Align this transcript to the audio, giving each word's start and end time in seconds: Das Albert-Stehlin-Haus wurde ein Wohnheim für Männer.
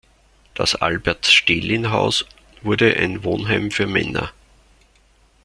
Das 0.55 0.73
Albert-Stehlin-Haus 0.73 2.25
wurde 2.63 2.97
ein 2.97 3.23
Wohnheim 3.23 3.69
für 3.69 3.85
Männer. 3.85 4.31